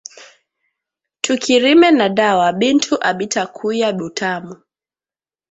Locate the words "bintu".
2.61-2.93